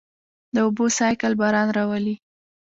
د 0.53 0.55
اوبو 0.65 0.85
سائیکل 0.97 1.33
باران 1.41 1.67
راولي. 1.77 2.15